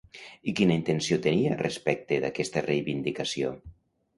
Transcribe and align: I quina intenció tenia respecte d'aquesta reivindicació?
I 0.51 0.53
quina 0.59 0.77
intenció 0.79 1.19
tenia 1.27 1.59
respecte 1.59 2.19
d'aquesta 2.25 2.65
reivindicació? 2.69 3.53